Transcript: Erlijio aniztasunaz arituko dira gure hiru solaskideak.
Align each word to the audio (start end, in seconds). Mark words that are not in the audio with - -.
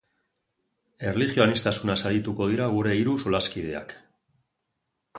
Erlijio 1.09 1.43
aniztasunaz 1.45 1.99
arituko 2.13 2.49
dira 2.55 2.73
gure 2.79 2.99
hiru 3.03 3.17
solaskideak. 3.27 3.99